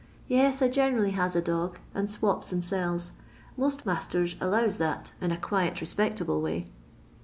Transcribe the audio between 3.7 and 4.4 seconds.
masters